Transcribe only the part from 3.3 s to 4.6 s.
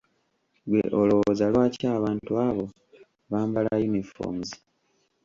bambala uniforms?